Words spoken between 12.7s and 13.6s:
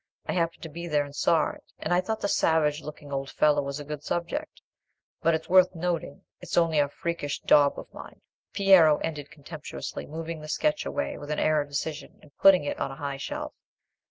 on a high shelf.